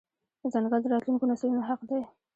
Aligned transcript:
ځنګل 0.53 0.81
د 0.81 0.85
راتلونکو 0.93 1.25
نسلونو 1.31 1.61
حق 1.69 1.81
دی. 1.89 2.01